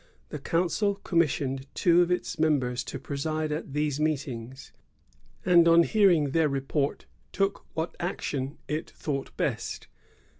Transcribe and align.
The 0.29 0.39
council 0.39 0.95
commissioned 0.95 1.67
two 1.75 2.01
of 2.01 2.09
its 2.09 2.39
members 2.39 2.83
to 2.85 2.97
preside 2.97 3.51
at 3.51 3.73
these 3.73 3.99
meetings, 3.99 4.73
and 5.45 5.67
on 5.67 5.83
hearing 5.83 6.31
their 6.31 6.49
report 6.49 7.05
took 7.31 7.67
what 7.75 7.95
action 7.99 8.57
it 8.67 8.89
thought 8.89 9.29
best. 9.37 9.85